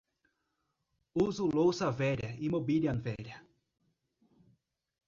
[1.13, 3.47] Uso louça velha e mobília velha.